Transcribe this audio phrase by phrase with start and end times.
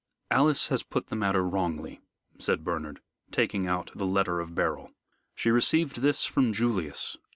[0.31, 2.01] "Alice has put the matter wrongly,"
[2.39, 4.89] said Bernard, taking out the letter of Beryl.
[5.35, 7.17] "She received this from Julius.